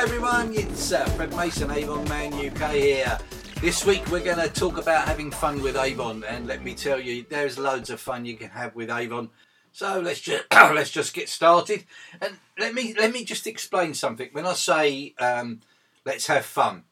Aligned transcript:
Everyone, 0.00 0.54
it's 0.54 0.92
uh, 0.92 1.04
Fred 1.10 1.36
Mason, 1.36 1.70
Avon 1.70 2.08
Man 2.08 2.32
UK 2.32 2.70
here. 2.70 3.18
This 3.60 3.84
week 3.84 4.10
we're 4.10 4.24
going 4.24 4.38
to 4.38 4.48
talk 4.48 4.78
about 4.78 5.06
having 5.06 5.30
fun 5.30 5.60
with 5.60 5.76
Avon, 5.76 6.24
and 6.24 6.46
let 6.46 6.64
me 6.64 6.74
tell 6.74 6.98
you, 6.98 7.26
there's 7.28 7.58
loads 7.58 7.90
of 7.90 8.00
fun 8.00 8.24
you 8.24 8.34
can 8.38 8.48
have 8.48 8.74
with 8.74 8.90
Avon. 8.90 9.28
So 9.72 10.00
let's 10.00 10.20
just 10.20 10.44
let's 10.52 10.90
just 10.90 11.12
get 11.12 11.28
started, 11.28 11.84
and 12.18 12.38
let 12.58 12.72
me 12.72 12.94
let 12.98 13.12
me 13.12 13.26
just 13.26 13.46
explain 13.46 13.92
something. 13.92 14.30
When 14.32 14.46
I 14.46 14.54
say 14.54 15.14
um, 15.18 15.60
let's 16.06 16.28
have 16.28 16.46
fun, 16.46 16.84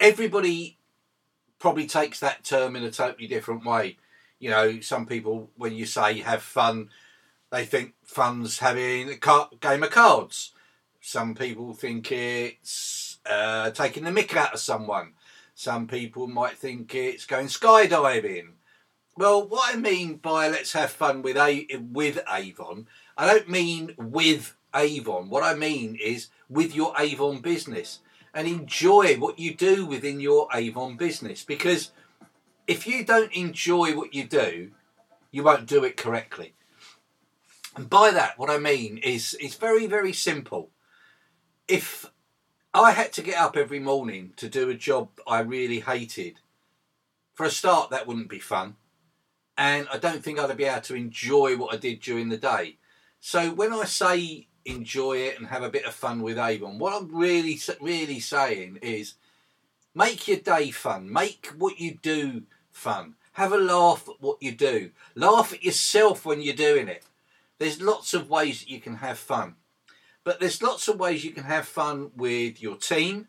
everybody 0.00 0.78
probably 1.58 1.86
takes 1.86 2.18
that 2.20 2.44
term 2.44 2.76
in 2.76 2.82
a 2.82 2.90
totally 2.90 3.26
different 3.26 3.66
way. 3.66 3.98
You 4.38 4.48
know, 4.48 4.80
some 4.80 5.04
people 5.04 5.50
when 5.56 5.74
you 5.74 5.84
say 5.84 6.20
have 6.20 6.42
fun, 6.42 6.88
they 7.52 7.66
think 7.66 7.92
fun's 8.04 8.60
having 8.60 9.10
a 9.10 9.18
car- 9.18 9.50
game 9.60 9.82
of 9.82 9.90
cards. 9.90 10.53
Some 11.06 11.34
people 11.34 11.74
think 11.74 12.10
it's 12.10 13.18
uh, 13.26 13.70
taking 13.72 14.04
the 14.04 14.10
mick 14.10 14.34
out 14.34 14.54
of 14.54 14.58
someone. 14.58 15.12
Some 15.54 15.86
people 15.86 16.26
might 16.26 16.56
think 16.56 16.94
it's 16.94 17.26
going 17.26 17.48
skydiving. 17.48 18.52
Well, 19.14 19.46
what 19.46 19.74
I 19.74 19.78
mean 19.78 20.16
by 20.16 20.48
let's 20.48 20.72
have 20.72 20.90
fun 20.90 21.20
with 21.20 21.36
a 21.36 21.66
with 21.92 22.20
Avon, 22.26 22.88
I 23.18 23.26
don't 23.26 23.50
mean 23.50 23.94
with 23.98 24.56
Avon. 24.74 25.28
What 25.28 25.44
I 25.44 25.52
mean 25.52 25.98
is 26.02 26.28
with 26.48 26.74
your 26.74 26.94
Avon 26.98 27.42
business 27.42 28.00
and 28.32 28.48
enjoy 28.48 29.16
what 29.16 29.38
you 29.38 29.54
do 29.54 29.84
within 29.84 30.20
your 30.20 30.48
Avon 30.54 30.96
business 30.96 31.44
because 31.44 31.92
if 32.66 32.86
you 32.86 33.04
don't 33.04 33.32
enjoy 33.34 33.94
what 33.94 34.14
you 34.14 34.24
do, 34.24 34.70
you 35.30 35.42
won't 35.42 35.66
do 35.66 35.84
it 35.84 35.98
correctly. 35.98 36.54
And 37.76 37.90
by 37.90 38.10
that, 38.10 38.38
what 38.38 38.48
I 38.48 38.56
mean 38.56 38.96
is 38.96 39.36
it's 39.38 39.56
very, 39.56 39.86
very 39.86 40.14
simple 40.14 40.70
if 41.68 42.10
I 42.72 42.92
had 42.92 43.12
to 43.14 43.22
get 43.22 43.38
up 43.38 43.56
every 43.56 43.78
morning 43.78 44.32
to 44.36 44.48
do 44.48 44.68
a 44.68 44.74
job 44.74 45.08
I 45.26 45.40
really 45.40 45.80
hated, 45.80 46.40
for 47.34 47.46
a 47.46 47.50
start, 47.50 47.90
that 47.90 48.06
wouldn't 48.06 48.28
be 48.28 48.38
fun. 48.38 48.76
And 49.56 49.86
I 49.92 49.98
don't 49.98 50.22
think 50.22 50.38
I'd 50.38 50.56
be 50.56 50.64
able 50.64 50.80
to 50.82 50.94
enjoy 50.94 51.56
what 51.56 51.74
I 51.74 51.76
did 51.76 52.00
during 52.00 52.28
the 52.28 52.36
day. 52.36 52.76
So 53.20 53.50
when 53.52 53.72
I 53.72 53.84
say 53.84 54.48
enjoy 54.64 55.18
it 55.18 55.38
and 55.38 55.46
have 55.48 55.62
a 55.62 55.70
bit 55.70 55.84
of 55.84 55.94
fun 55.94 56.22
with 56.22 56.38
Avon, 56.38 56.78
what 56.78 56.92
I'm 56.92 57.14
really, 57.14 57.60
really 57.80 58.20
saying 58.20 58.78
is 58.82 59.14
make 59.94 60.26
your 60.26 60.38
day 60.38 60.70
fun. 60.70 61.12
Make 61.12 61.52
what 61.56 61.78
you 61.78 61.98
do 62.02 62.42
fun. 62.72 63.14
Have 63.32 63.52
a 63.52 63.58
laugh 63.58 64.08
at 64.08 64.20
what 64.20 64.42
you 64.42 64.52
do. 64.52 64.90
Laugh 65.14 65.52
at 65.52 65.64
yourself 65.64 66.24
when 66.24 66.40
you're 66.40 66.54
doing 66.54 66.88
it. 66.88 67.04
There's 67.58 67.80
lots 67.80 68.14
of 68.14 68.30
ways 68.30 68.60
that 68.60 68.70
you 68.70 68.80
can 68.80 68.96
have 68.96 69.18
fun. 69.18 69.56
But 70.24 70.40
there's 70.40 70.62
lots 70.62 70.88
of 70.88 70.98
ways 70.98 71.24
you 71.24 71.32
can 71.32 71.44
have 71.44 71.68
fun 71.68 72.10
with 72.16 72.60
your 72.62 72.76
team, 72.76 73.28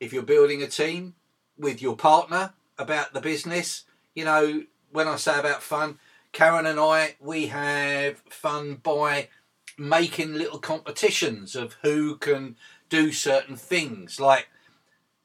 if 0.00 0.12
you're 0.12 0.22
building 0.22 0.62
a 0.62 0.66
team, 0.66 1.14
with 1.58 1.82
your 1.82 1.96
partner 1.96 2.54
about 2.78 3.12
the 3.12 3.20
business. 3.20 3.84
You 4.14 4.24
know, 4.24 4.64
when 4.90 5.06
I 5.06 5.16
say 5.16 5.38
about 5.38 5.62
fun, 5.62 5.98
Karen 6.32 6.66
and 6.66 6.80
I, 6.80 7.16
we 7.20 7.46
have 7.48 8.18
fun 8.30 8.76
by 8.76 9.28
making 9.76 10.34
little 10.34 10.58
competitions 10.58 11.54
of 11.54 11.76
who 11.82 12.16
can 12.16 12.56
do 12.88 13.12
certain 13.12 13.56
things. 13.56 14.18
Like 14.18 14.48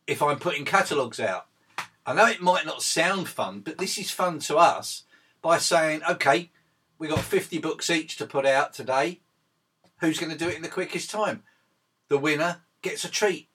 if 0.05 0.21
I'm 0.21 0.39
putting 0.39 0.65
catalogues 0.65 1.19
out, 1.19 1.47
I 2.05 2.13
know 2.13 2.25
it 2.25 2.41
might 2.41 2.65
not 2.65 2.81
sound 2.81 3.29
fun, 3.29 3.61
but 3.61 3.77
this 3.77 3.97
is 3.97 4.11
fun 4.11 4.39
to 4.39 4.57
us 4.57 5.03
by 5.41 5.57
saying, 5.57 6.01
okay, 6.09 6.51
we 6.99 7.07
got 7.07 7.19
50 7.19 7.57
books 7.59 7.89
each 7.89 8.17
to 8.17 8.25
put 8.27 8.45
out 8.45 8.73
today. 8.73 9.21
Who's 9.99 10.19
going 10.19 10.31
to 10.31 10.37
do 10.37 10.49
it 10.49 10.55
in 10.55 10.61
the 10.61 10.67
quickest 10.67 11.09
time? 11.09 11.43
The 12.09 12.17
winner 12.17 12.61
gets 12.81 13.05
a 13.05 13.09
treat. 13.09 13.47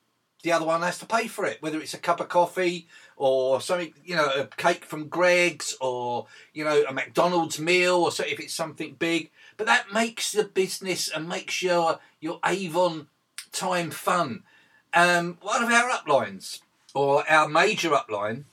The 0.42 0.52
other 0.52 0.64
one 0.64 0.82
has 0.82 0.98
to 1.00 1.06
pay 1.06 1.26
for 1.26 1.44
it, 1.44 1.60
whether 1.60 1.80
it's 1.80 1.94
a 1.94 1.98
cup 1.98 2.20
of 2.20 2.28
coffee 2.28 2.86
or 3.16 3.60
something, 3.60 3.92
you 4.04 4.14
know, 4.14 4.28
a 4.28 4.46
cake 4.46 4.84
from 4.84 5.08
Greggs 5.08 5.76
or, 5.80 6.26
you 6.54 6.64
know, 6.64 6.84
a 6.88 6.92
McDonald's 6.92 7.58
meal 7.58 7.96
or 7.96 8.12
so 8.12 8.24
if 8.24 8.38
it's 8.38 8.54
something 8.54 8.94
big. 8.98 9.30
But 9.56 9.66
that 9.66 9.92
makes 9.92 10.30
the 10.30 10.44
business 10.44 11.08
and 11.08 11.28
makes 11.28 11.60
your, 11.60 11.98
your 12.20 12.38
Avon 12.44 13.08
time 13.50 13.90
fun. 13.90 14.44
Um, 14.94 15.38
one 15.40 15.62
of 15.62 15.70
our 15.70 15.90
uplines, 15.90 16.60
or 16.94 17.28
our 17.28 17.48
major 17.48 17.90
upline, 17.90 18.44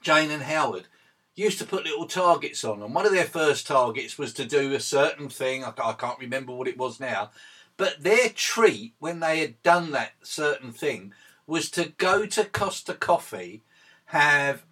Jane 0.00 0.30
and 0.30 0.42
Howard, 0.42 0.86
used 1.34 1.58
to 1.58 1.66
put 1.66 1.84
little 1.84 2.06
targets 2.06 2.64
on, 2.64 2.82
and 2.82 2.94
one 2.94 3.06
of 3.06 3.12
their 3.12 3.24
first 3.24 3.66
targets 3.66 4.18
was 4.18 4.32
to 4.34 4.44
do 4.44 4.72
a 4.72 4.80
certain 4.80 5.28
thing. 5.28 5.64
I, 5.64 5.70
can't 5.92 6.18
remember 6.18 6.52
what 6.52 6.68
it 6.68 6.78
was 6.78 7.00
now, 7.00 7.30
but 7.76 8.02
their 8.02 8.28
treat 8.28 8.94
when 8.98 9.20
they 9.20 9.40
had 9.40 9.62
done 9.62 9.90
that 9.92 10.12
certain 10.22 10.72
thing 10.72 11.12
was 11.46 11.70
to 11.70 11.92
go 11.96 12.26
to 12.26 12.44
Costa 12.44 12.94
Coffee, 12.94 13.62
have 14.06 14.64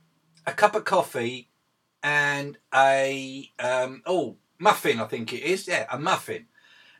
a 0.46 0.52
cup 0.52 0.74
of 0.74 0.84
coffee, 0.84 1.48
and 2.02 2.58
a 2.74 3.50
um, 3.58 4.02
oh 4.06 4.36
muffin, 4.58 5.00
I 5.00 5.04
think 5.04 5.32
it 5.32 5.42
is. 5.42 5.68
Yeah, 5.68 5.86
a 5.90 5.98
muffin. 5.98 6.46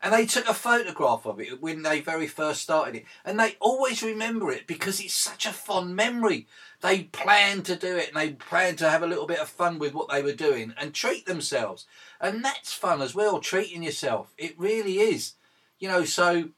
And 0.02 0.12
they 0.12 0.26
took 0.26 0.48
a 0.48 0.54
photograph 0.54 1.24
of 1.26 1.38
it 1.38 1.62
when 1.62 1.82
they 1.82 2.00
very 2.00 2.26
first 2.26 2.62
started 2.62 2.96
it. 2.96 3.04
And 3.24 3.38
they 3.38 3.56
always 3.60 4.02
remember 4.02 4.50
it 4.50 4.66
because 4.66 4.98
it's 4.98 5.14
such 5.14 5.46
a 5.46 5.52
fond 5.52 5.94
memory. 5.94 6.48
They 6.80 7.04
planned 7.04 7.64
to 7.66 7.76
do 7.76 7.96
it 7.96 8.08
and 8.08 8.16
they 8.16 8.32
planned 8.32 8.78
to 8.78 8.90
have 8.90 9.04
a 9.04 9.06
little 9.06 9.28
bit 9.28 9.38
of 9.38 9.48
fun 9.48 9.78
with 9.78 9.94
what 9.94 10.10
they 10.10 10.20
were 10.20 10.32
doing 10.32 10.74
and 10.76 10.92
treat 10.92 11.26
themselves. 11.26 11.86
And 12.20 12.44
that's 12.44 12.72
fun 12.72 13.00
as 13.00 13.14
well, 13.14 13.38
treating 13.38 13.84
yourself. 13.84 14.34
It 14.36 14.58
really 14.58 14.98
is. 14.98 15.34
You 15.78 15.86
know, 15.86 16.04
so 16.04 16.48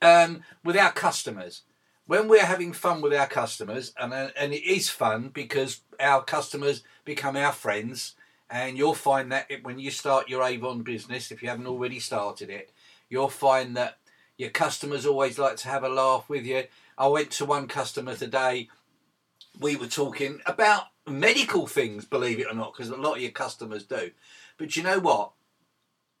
um, 0.00 0.42
with 0.64 0.78
our 0.78 0.92
customers, 0.92 1.62
when 2.06 2.28
we're 2.28 2.46
having 2.46 2.72
fun 2.72 3.02
with 3.02 3.12
our 3.12 3.26
customers, 3.26 3.92
and, 3.98 4.14
uh, 4.14 4.28
and 4.38 4.54
it 4.54 4.64
is 4.64 4.88
fun 4.88 5.28
because 5.28 5.80
our 6.00 6.22
customers 6.22 6.82
become 7.04 7.36
our 7.36 7.52
friends, 7.52 8.14
and 8.48 8.78
you'll 8.78 8.94
find 8.94 9.32
that 9.32 9.50
when 9.62 9.78
you 9.78 9.90
start 9.90 10.28
your 10.28 10.44
Avon 10.44 10.82
business, 10.82 11.32
if 11.32 11.42
you 11.42 11.48
haven't 11.48 11.66
already 11.66 11.98
started 11.98 12.48
it, 12.48 12.70
you'll 13.08 13.28
find 13.28 13.76
that 13.76 13.98
your 14.36 14.50
customers 14.50 15.06
always 15.06 15.38
like 15.38 15.56
to 15.58 15.68
have 15.68 15.84
a 15.84 15.88
laugh 15.88 16.28
with 16.28 16.44
you. 16.44 16.64
I 16.98 17.06
went 17.08 17.30
to 17.32 17.44
one 17.44 17.68
customer 17.68 18.14
today. 18.14 18.68
We 19.58 19.76
were 19.76 19.86
talking 19.86 20.40
about 20.46 20.84
medical 21.06 21.66
things, 21.66 22.04
believe 22.04 22.38
it 22.38 22.46
or 22.50 22.54
not, 22.54 22.72
because 22.74 22.90
a 22.90 22.96
lot 22.96 23.16
of 23.16 23.22
your 23.22 23.30
customers 23.30 23.84
do. 23.84 24.10
But 24.58 24.76
you 24.76 24.82
know 24.82 24.98
what? 24.98 25.32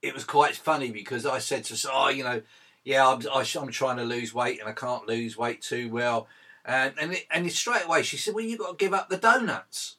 It 0.02 0.14
was 0.14 0.24
quite 0.24 0.54
funny 0.54 0.90
because 0.90 1.26
I 1.26 1.38
said 1.38 1.64
to 1.64 1.74
her, 1.74 1.92
oh, 1.92 2.08
you 2.08 2.24
know, 2.24 2.42
yeah, 2.84 3.06
I'm, 3.08 3.20
I'm 3.34 3.70
trying 3.70 3.96
to 3.96 4.04
lose 4.04 4.32
weight 4.32 4.60
and 4.60 4.68
I 4.68 4.72
can't 4.72 5.08
lose 5.08 5.36
weight 5.36 5.60
too 5.60 5.90
well. 5.90 6.28
And 6.64 6.94
and, 7.00 7.12
it, 7.14 7.26
and 7.30 7.50
straight 7.50 7.84
away 7.84 8.02
she 8.02 8.16
said, 8.16 8.34
well, 8.34 8.44
you've 8.44 8.60
got 8.60 8.78
to 8.78 8.84
give 8.84 8.94
up 8.94 9.08
the 9.08 9.16
donuts. 9.16 9.96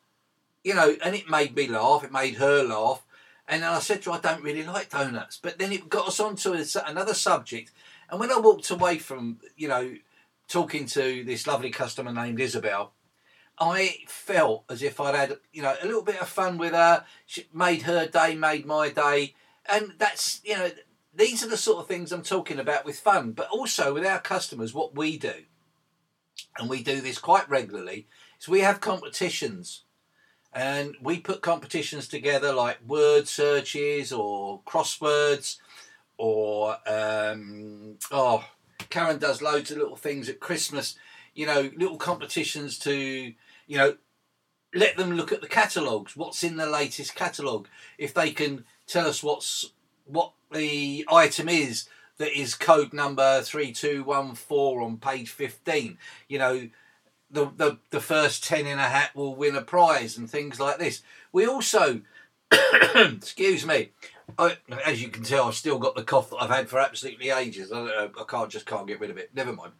You 0.63 0.73
know, 0.73 0.95
and 1.03 1.15
it 1.15 1.29
made 1.29 1.55
me 1.55 1.67
laugh. 1.67 2.03
It 2.03 2.11
made 2.11 2.35
her 2.35 2.63
laugh. 2.63 3.05
And 3.47 3.63
then 3.63 3.71
I 3.71 3.79
said 3.79 4.01
to 4.03 4.11
her, 4.11 4.17
I 4.17 4.19
don't 4.19 4.43
really 4.43 4.63
like 4.63 4.89
donuts. 4.89 5.39
But 5.41 5.57
then 5.57 5.71
it 5.71 5.89
got 5.89 6.07
us 6.07 6.19
onto 6.19 6.53
another 6.85 7.13
subject. 7.13 7.71
And 8.09 8.19
when 8.19 8.31
I 8.31 8.39
walked 8.39 8.69
away 8.69 8.97
from, 8.97 9.39
you 9.55 9.67
know, 9.67 9.95
talking 10.47 10.85
to 10.87 11.23
this 11.23 11.47
lovely 11.47 11.69
customer 11.69 12.11
named 12.11 12.39
Isabel, 12.39 12.93
I 13.59 13.99
felt 14.07 14.65
as 14.69 14.83
if 14.83 14.99
I'd 14.99 15.15
had, 15.15 15.37
you 15.51 15.61
know, 15.61 15.75
a 15.81 15.85
little 15.85 16.03
bit 16.03 16.21
of 16.21 16.27
fun 16.27 16.57
with 16.57 16.73
her. 16.73 17.05
She 17.25 17.47
made 17.53 17.83
her 17.83 18.05
day, 18.05 18.35
made 18.35 18.65
my 18.65 18.89
day. 18.89 19.33
And 19.65 19.93
that's, 19.97 20.41
you 20.43 20.57
know, 20.57 20.69
these 21.13 21.43
are 21.43 21.49
the 21.49 21.57
sort 21.57 21.79
of 21.79 21.87
things 21.87 22.11
I'm 22.11 22.23
talking 22.23 22.59
about 22.59 22.85
with 22.85 22.99
fun, 22.99 23.31
but 23.31 23.49
also 23.49 23.93
with 23.93 24.05
our 24.05 24.19
customers, 24.19 24.73
what 24.73 24.95
we 24.95 25.17
do. 25.17 25.33
And 26.57 26.69
we 26.69 26.83
do 26.83 27.01
this 27.01 27.17
quite 27.17 27.49
regularly, 27.49 28.07
is 28.39 28.47
we 28.47 28.59
have 28.59 28.81
competitions 28.81 29.83
and 30.57 30.95
we 31.01 31.19
put 31.19 31.41
competitions 31.41 32.07
together 32.07 32.51
like 32.51 32.79
word 32.87 33.27
searches 33.27 34.11
or 34.11 34.59
crosswords 34.65 35.57
or 36.17 36.75
um, 36.87 37.95
oh 38.11 38.43
karen 38.89 39.19
does 39.19 39.41
loads 39.41 39.69
of 39.69 39.77
little 39.77 39.95
things 39.95 40.27
at 40.27 40.39
christmas 40.39 40.95
you 41.35 41.45
know 41.45 41.69
little 41.77 41.97
competitions 41.97 42.79
to 42.79 42.93
you 43.67 43.77
know 43.77 43.95
let 44.73 44.97
them 44.97 45.13
look 45.13 45.31
at 45.31 45.41
the 45.41 45.47
catalogues 45.47 46.17
what's 46.17 46.43
in 46.43 46.57
the 46.57 46.65
latest 46.65 47.15
catalogue. 47.15 47.67
If 47.97 48.13
they 48.13 48.31
can 48.31 48.65
tell 48.85 49.07
us 49.07 49.23
what's 49.23 49.71
what 50.05 50.33
the 50.51 51.05
item 51.11 51.49
is 51.49 51.87
that 52.17 52.37
is 52.37 52.55
code 52.55 52.93
number 52.93 53.41
3214 53.41 54.83
on 54.83 54.97
page 54.97 55.29
15 55.29 55.97
you 56.27 56.39
know 56.39 56.69
the, 57.29 57.51
the, 57.55 57.77
the 57.89 57.99
first 57.99 58.43
10 58.43 58.65
in 58.65 58.79
a 58.79 58.83
hat 58.83 59.15
will 59.15 59.35
win 59.35 59.55
a 59.55 59.61
prize 59.61 60.17
and 60.17 60.29
things 60.29 60.59
like 60.59 60.77
this. 60.77 61.01
We 61.31 61.45
also, 61.45 62.01
excuse 62.95 63.65
me, 63.65 63.91
I, 64.37 64.57
as 64.85 65.01
you 65.01 65.09
can 65.09 65.23
tell, 65.23 65.47
I've 65.47 65.55
still 65.55 65.79
got 65.79 65.95
the 65.95 66.03
cough 66.03 66.29
that 66.29 66.37
I've 66.37 66.49
had 66.49 66.69
for 66.69 66.79
absolutely 66.79 67.29
ages. 67.29 67.71
I, 67.71 68.05
I 68.05 68.23
can't 68.27 68.49
just 68.49 68.65
can't 68.65 68.87
get 68.87 68.99
rid 68.99 69.09
of 69.09 69.17
it. 69.17 69.31
Never 69.33 69.53
mind. 69.53 69.73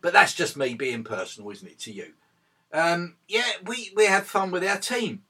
But 0.00 0.12
that's 0.12 0.34
just 0.34 0.56
me 0.56 0.74
being 0.74 1.04
personal, 1.04 1.50
isn't 1.50 1.68
it, 1.68 1.78
to 1.80 1.92
you? 1.92 2.12
Um, 2.72 3.16
yeah, 3.28 3.50
we, 3.64 3.92
we 3.96 4.06
have 4.06 4.26
fun 4.26 4.50
with 4.50 4.64
our 4.64 4.78
team. 4.78 5.22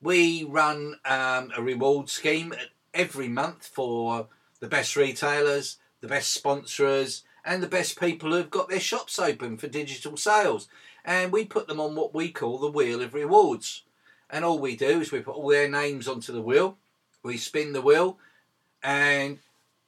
We 0.00 0.44
run 0.44 0.96
um, 1.04 1.52
a 1.56 1.62
reward 1.62 2.08
scheme 2.08 2.54
every 2.92 3.28
month 3.28 3.66
for 3.66 4.28
the 4.60 4.68
best 4.68 4.96
retailers, 4.96 5.78
the 6.00 6.08
best 6.08 6.32
sponsors, 6.32 7.24
and 7.44 7.62
the 7.62 7.68
best 7.68 7.98
people 7.98 8.32
who've 8.32 8.50
got 8.50 8.68
their 8.68 8.80
shops 8.80 9.18
open 9.18 9.56
for 9.56 9.66
digital 9.66 10.16
sales. 10.16 10.68
And 11.04 11.32
we 11.32 11.44
put 11.44 11.66
them 11.66 11.80
on 11.80 11.94
what 11.94 12.14
we 12.14 12.30
call 12.30 12.58
the 12.58 12.70
wheel 12.70 13.02
of 13.02 13.14
rewards. 13.14 13.82
And 14.30 14.44
all 14.44 14.58
we 14.58 14.76
do 14.76 15.00
is 15.00 15.12
we 15.12 15.20
put 15.20 15.34
all 15.34 15.48
their 15.48 15.68
names 15.68 16.08
onto 16.08 16.32
the 16.32 16.40
wheel, 16.40 16.78
we 17.22 17.36
spin 17.36 17.72
the 17.72 17.82
wheel, 17.82 18.18
and 18.82 19.38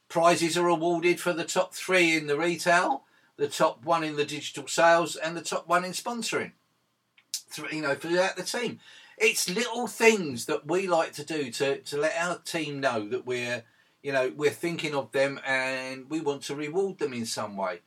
prizes 0.09 0.59
are 0.59 0.69
awarded 0.69 1.19
for 1.21 1.33
the 1.33 1.45
top 1.45 1.75
three 1.75 2.17
in 2.17 2.27
the 2.27 2.39
retail, 2.39 3.05
the 3.37 3.49
top 3.49 3.85
one 3.85 4.05
in 4.05 4.17
the 4.17 4.25
digital 4.25 4.67
sales, 4.67 5.17
and 5.17 5.37
the 5.37 5.43
top 5.43 5.67
one 5.67 5.85
in 5.85 5.93
sponsoring. 5.93 6.53
You 7.73 7.83
know, 7.83 7.95
throughout 7.95 8.37
the 8.37 8.43
team. 8.43 8.81
It's 9.17 9.49
little 9.49 9.87
things 9.87 10.47
that 10.47 10.67
we 10.67 10.89
like 10.89 11.13
to 11.15 11.25
do 11.25 11.51
to, 11.53 11.79
to 11.79 11.97
let 11.97 12.17
our 12.19 12.39
team 12.39 12.81
know 12.81 13.09
that 13.09 13.25
we're, 13.25 13.63
you 14.05 14.13
know, 14.13 14.31
we're 14.37 14.51
thinking 14.51 14.95
of 14.95 15.11
them 15.13 15.41
and 15.47 16.11
we 16.11 16.21
want 16.21 16.43
to 16.43 16.55
reward 16.55 16.99
them 16.99 17.15
in 17.15 17.25
some 17.25 17.57
way. 17.57 17.81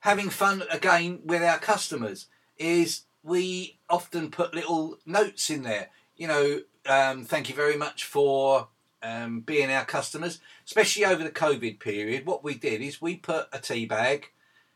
Having 0.00 0.30
fun 0.30 0.64
again 0.68 1.20
with 1.24 1.42
our 1.42 1.58
customers 1.58 2.26
is 2.58 3.02
we 3.22 3.78
often 3.88 4.32
put 4.32 4.52
little 4.52 4.98
notes 5.06 5.48
in 5.48 5.62
there. 5.62 5.90
You 6.16 6.26
know, 6.26 6.60
um, 6.86 7.24
thank 7.24 7.48
you 7.48 7.54
very 7.54 7.76
much 7.76 8.04
for 8.04 8.66
um, 9.00 9.40
being 9.40 9.70
our 9.70 9.84
customers, 9.84 10.40
especially 10.66 11.04
over 11.04 11.22
the 11.22 11.30
COVID 11.30 11.78
period. 11.78 12.26
What 12.26 12.42
we 12.42 12.54
did 12.54 12.80
is 12.82 13.00
we 13.00 13.14
put 13.14 13.46
a 13.52 13.60
tea 13.60 13.86
bag 13.86 14.32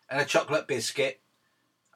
and 0.09 0.21
a 0.21 0.25
chocolate 0.25 0.69
biscuit. 0.69 1.21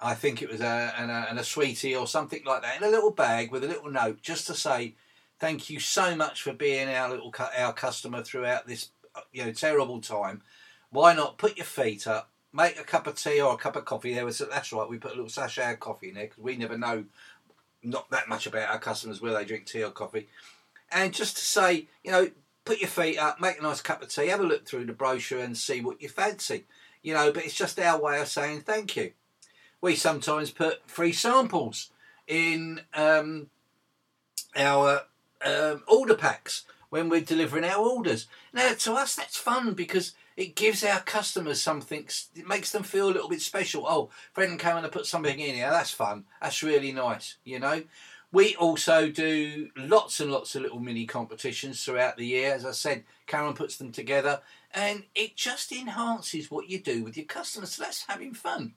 I 0.02 0.14
think 0.14 0.42
it 0.42 0.50
was 0.50 0.60
a 0.60 0.92
and, 0.98 1.10
a 1.10 1.26
and 1.30 1.38
a 1.38 1.44
sweetie 1.44 1.94
or 1.94 2.08
something 2.08 2.42
like 2.44 2.62
that 2.62 2.78
in 2.78 2.88
a 2.88 2.90
little 2.90 3.12
bag 3.12 3.52
with 3.52 3.62
a 3.62 3.68
little 3.68 3.90
note 3.90 4.22
just 4.22 4.48
to 4.48 4.54
say 4.54 4.96
thank 5.38 5.70
you 5.70 5.80
so 5.80 6.14
much 6.16 6.42
for 6.42 6.52
being 6.52 6.88
our 6.88 7.10
little 7.10 7.34
our 7.56 7.72
customer 7.72 8.22
throughout 8.22 8.66
this 8.66 8.90
you 9.32 9.44
know 9.44 9.52
terrible 9.52 10.00
time. 10.00 10.42
Why 10.90 11.14
not 11.14 11.38
put 11.38 11.56
your 11.56 11.66
feet 11.66 12.06
up, 12.06 12.30
make 12.52 12.78
a 12.78 12.84
cup 12.84 13.06
of 13.06 13.16
tea 13.16 13.40
or 13.40 13.54
a 13.54 13.58
cup 13.58 13.76
of 13.76 13.84
coffee? 13.84 14.14
There 14.14 14.24
was 14.24 14.38
that's 14.38 14.72
right. 14.72 14.88
We 14.88 14.98
put 14.98 15.12
a 15.12 15.14
little 15.14 15.28
sachet 15.28 15.72
of 15.72 15.80
coffee 15.80 16.08
in 16.08 16.14
there 16.14 16.24
because 16.24 16.42
we 16.42 16.56
never 16.56 16.78
know 16.78 17.04
not 17.82 18.10
that 18.10 18.28
much 18.28 18.46
about 18.46 18.70
our 18.70 18.78
customers 18.78 19.20
whether 19.20 19.36
they 19.36 19.44
drink 19.44 19.66
tea 19.66 19.84
or 19.84 19.90
coffee 19.90 20.28
and 20.90 21.12
just 21.12 21.36
to 21.36 21.44
say, 21.44 21.86
you 22.02 22.10
know, 22.10 22.30
put 22.64 22.80
your 22.80 22.88
feet 22.88 23.18
up, 23.18 23.40
make 23.40 23.58
a 23.58 23.62
nice 23.62 23.80
cup 23.80 24.02
of 24.02 24.08
tea, 24.08 24.28
have 24.28 24.40
a 24.40 24.44
look 24.44 24.66
through 24.66 24.86
the 24.86 24.92
brochure 24.92 25.40
and 25.40 25.56
see 25.56 25.80
what 25.80 26.00
you 26.00 26.08
fancy. 26.08 26.64
You 27.02 27.14
know, 27.14 27.32
but 27.32 27.44
it's 27.44 27.54
just 27.54 27.78
our 27.78 28.00
way 28.00 28.20
of 28.20 28.28
saying 28.28 28.62
thank 28.62 28.96
you. 28.96 29.12
We 29.80 29.94
sometimes 29.94 30.50
put 30.50 30.88
free 30.88 31.12
samples 31.12 31.90
in 32.26 32.80
um, 32.94 33.48
our 34.56 35.02
um, 35.44 35.82
order 35.86 36.14
packs 36.14 36.64
when 36.90 37.08
we're 37.08 37.20
delivering 37.20 37.64
our 37.64 37.84
orders. 37.84 38.26
Now, 38.52 38.72
to 38.72 38.94
us, 38.94 39.14
that's 39.14 39.36
fun 39.36 39.74
because 39.74 40.14
it 40.36 40.56
gives 40.56 40.84
our 40.84 41.00
customers 41.00 41.60
something, 41.60 42.08
it 42.34 42.46
makes 42.46 42.70
them 42.70 42.82
feel 42.82 43.08
a 43.08 43.12
little 43.12 43.28
bit 43.28 43.42
special. 43.42 43.84
Oh, 43.86 44.10
friend 44.32 44.58
came 44.58 44.76
and 44.76 44.92
put 44.92 45.06
something 45.06 45.38
in 45.38 45.54
here, 45.56 45.70
that's 45.70 45.90
fun, 45.90 46.24
that's 46.40 46.62
really 46.62 46.92
nice, 46.92 47.36
you 47.44 47.58
know. 47.58 47.82
We 48.30 48.54
also 48.56 49.08
do 49.08 49.70
lots 49.74 50.20
and 50.20 50.30
lots 50.30 50.54
of 50.54 50.62
little 50.62 50.80
mini 50.80 51.06
competitions 51.06 51.82
throughout 51.82 52.18
the 52.18 52.26
year. 52.26 52.52
As 52.52 52.66
I 52.66 52.72
said, 52.72 53.04
Karen 53.26 53.54
puts 53.54 53.78
them 53.78 53.90
together 53.90 54.42
and 54.72 55.04
it 55.14 55.34
just 55.34 55.72
enhances 55.72 56.50
what 56.50 56.68
you 56.68 56.78
do 56.78 57.02
with 57.02 57.16
your 57.16 57.24
customers. 57.24 57.72
So 57.72 57.84
that's 57.84 58.04
having 58.06 58.34
fun. 58.34 58.74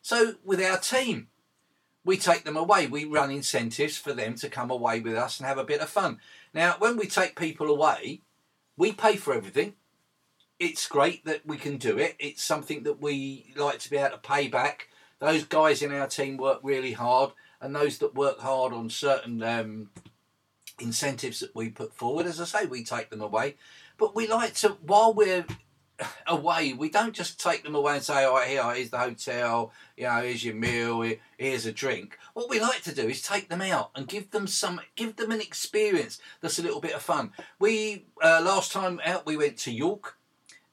So 0.00 0.36
with 0.42 0.62
our 0.62 0.78
team, 0.78 1.28
we 2.04 2.16
take 2.16 2.44
them 2.44 2.56
away. 2.56 2.86
We 2.86 3.04
run 3.04 3.30
incentives 3.30 3.96
for 3.96 4.12
them 4.12 4.34
to 4.36 4.48
come 4.48 4.70
away 4.70 5.00
with 5.00 5.14
us 5.14 5.38
and 5.38 5.46
have 5.46 5.58
a 5.58 5.64
bit 5.64 5.80
of 5.80 5.88
fun. 5.88 6.18
Now, 6.52 6.76
when 6.78 6.96
we 6.96 7.06
take 7.06 7.36
people 7.36 7.68
away, 7.68 8.22
we 8.76 8.92
pay 8.92 9.16
for 9.16 9.34
everything. 9.34 9.74
It's 10.58 10.86
great 10.86 11.24
that 11.24 11.46
we 11.46 11.56
can 11.56 11.76
do 11.76 11.98
it. 11.98 12.16
It's 12.18 12.42
something 12.42 12.82
that 12.84 13.00
we 13.00 13.52
like 13.56 13.78
to 13.80 13.90
be 13.90 13.96
able 13.96 14.10
to 14.10 14.18
pay 14.18 14.48
back. 14.48 14.88
Those 15.18 15.44
guys 15.44 15.82
in 15.82 15.92
our 15.92 16.06
team 16.06 16.36
work 16.36 16.60
really 16.62 16.92
hard 16.92 17.32
and 17.60 17.74
those 17.74 17.98
that 17.98 18.14
work 18.14 18.40
hard 18.40 18.72
on 18.72 18.90
certain 18.90 19.42
um, 19.42 19.90
incentives 20.80 21.40
that 21.40 21.54
we 21.54 21.68
put 21.68 21.94
forward, 21.94 22.26
as 22.26 22.40
I 22.40 22.44
say, 22.44 22.66
we 22.66 22.82
take 22.82 23.10
them 23.10 23.20
away. 23.20 23.56
But 23.98 24.16
we 24.16 24.26
like 24.26 24.54
to, 24.56 24.70
while 24.82 25.14
we're 25.14 25.46
away, 26.26 26.72
we 26.72 26.88
don't 26.88 27.14
just 27.14 27.40
take 27.40 27.62
them 27.62 27.74
away 27.74 27.94
and 27.94 28.02
say, 28.02 28.24
"All 28.24 28.34
right, 28.34 28.48
here, 28.48 28.74
here's 28.74 28.90
the 28.90 28.98
hotel, 28.98 29.72
you 29.96 30.04
know, 30.04 30.22
here's 30.22 30.44
your 30.44 30.54
meal, 30.54 31.02
here's 31.38 31.66
a 31.66 31.72
drink." 31.72 32.18
What 32.34 32.50
we 32.50 32.60
like 32.60 32.82
to 32.82 32.94
do 32.94 33.08
is 33.08 33.22
take 33.22 33.48
them 33.48 33.62
out 33.62 33.90
and 33.94 34.06
give 34.08 34.30
them 34.30 34.46
some, 34.46 34.80
give 34.96 35.16
them 35.16 35.30
an 35.30 35.40
experience 35.40 36.18
that's 36.40 36.58
a 36.58 36.62
little 36.62 36.80
bit 36.80 36.94
of 36.94 37.02
fun. 37.02 37.32
We 37.58 38.04
uh, 38.22 38.42
last 38.44 38.72
time 38.72 39.00
out 39.04 39.26
we 39.26 39.36
went 39.36 39.56
to 39.58 39.72
York, 39.72 40.16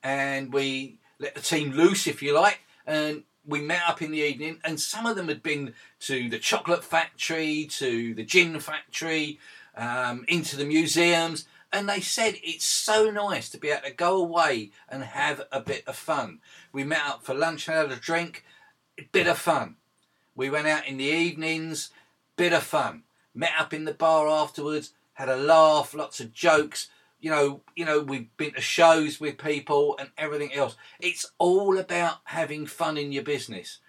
and 0.03 0.53
we 0.53 0.97
let 1.19 1.35
the 1.35 1.41
team 1.41 1.71
loose, 1.71 2.07
if 2.07 2.21
you 2.21 2.33
like, 2.33 2.61
and 2.85 3.23
we 3.45 3.61
met 3.61 3.81
up 3.87 4.01
in 4.01 4.11
the 4.11 4.19
evening, 4.19 4.59
and 4.63 4.79
some 4.79 5.05
of 5.05 5.15
them 5.15 5.27
had 5.27 5.41
been 5.41 5.73
to 6.01 6.29
the 6.29 6.39
chocolate 6.39 6.83
factory, 6.83 7.65
to 7.71 8.13
the 8.13 8.23
gin 8.23 8.59
factory, 8.59 9.39
um, 9.75 10.25
into 10.27 10.55
the 10.55 10.65
museums, 10.65 11.45
and 11.71 11.87
they 11.87 12.01
said 12.01 12.35
it's 12.43 12.65
so 12.65 13.11
nice 13.11 13.49
to 13.49 13.57
be 13.57 13.69
able 13.69 13.83
to 13.83 13.93
go 13.93 14.17
away 14.17 14.71
and 14.87 15.03
have 15.03 15.41
a 15.51 15.59
bit 15.59 15.83
of 15.87 15.95
fun. 15.95 16.39
We 16.71 16.83
met 16.83 17.05
up 17.05 17.23
for 17.23 17.33
lunch 17.33 17.67
and 17.67 17.77
had 17.77 17.91
a 17.91 17.95
drink, 17.95 18.43
bit 19.11 19.27
of 19.27 19.37
fun. 19.37 19.75
We 20.35 20.49
went 20.49 20.67
out 20.67 20.87
in 20.87 20.97
the 20.97 21.05
evenings, 21.05 21.91
bit 22.35 22.53
of 22.53 22.63
fun. 22.63 23.03
Met 23.33 23.51
up 23.57 23.73
in 23.73 23.85
the 23.85 23.93
bar 23.93 24.27
afterwards, 24.27 24.93
had 25.13 25.29
a 25.29 25.35
laugh, 25.35 25.93
lots 25.93 26.19
of 26.19 26.33
jokes, 26.33 26.89
you 27.19 27.29
know, 27.29 27.61
you 27.75 27.85
know, 27.85 27.99
we've 27.99 28.35
been 28.37 28.53
to 28.53 28.61
shows 28.61 29.19
with 29.19 29.37
people 29.37 29.97
and 29.99 30.09
everything 30.17 30.53
else. 30.53 30.75
It's 30.99 31.25
all 31.37 31.77
about 31.77 32.19
having 32.25 32.65
fun 32.65 32.97
in 32.97 33.11
your 33.11 33.23
business. 33.23 33.79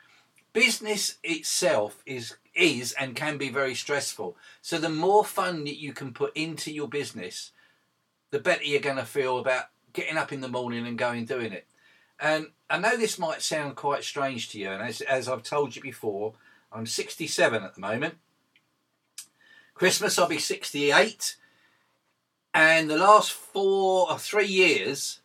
Business 0.53 1.19
itself 1.23 2.03
is 2.07 2.37
is 2.53 2.93
and 2.95 3.15
can 3.15 3.39
be 3.39 3.49
very 3.49 3.77
stressful. 3.77 4.37
So 4.61 4.79
the 4.79 4.89
more 4.89 5.25
fun 5.25 5.63
that 5.65 5.81
you 5.81 5.93
can 5.93 6.13
put 6.13 6.37
into 6.37 6.73
your 6.73 6.89
business, 6.89 7.53
the 8.31 8.39
better 8.39 8.65
you're 8.65 8.81
going 8.81 8.97
to 8.97 9.05
feel 9.05 9.39
about 9.39 9.65
getting 9.93 10.17
up 10.17 10.33
in 10.33 10.41
the 10.41 10.49
morning 10.49 10.87
and 10.87 10.99
going 10.99 11.25
doing 11.25 11.53
it. 11.53 11.67
And 12.19 12.49
I 12.69 12.79
know 12.79 12.97
this 12.97 13.19
might 13.19 13.43
sound 13.43 13.77
quite 13.77 14.05
strange 14.05 14.51
to 14.51 14.59
you, 14.59 14.71
and 14.71 14.83
as, 14.83 15.01
as 15.01 15.29
I've 15.29 15.43
told 15.43 15.75
you 15.75 15.83
before, 15.83 16.35
I'm 16.73 16.87
67 16.87 17.63
at 17.63 17.75
the 17.75 17.81
moment. 17.81 18.15
Christmas 19.75 20.19
I'll 20.19 20.29
be 20.29 20.39
68 20.39 21.37
and 22.53 22.91
the 22.91 22.97
last 22.99 23.33
four 23.33 24.11
or 24.11 24.19
three 24.19 24.47
years 24.47 25.21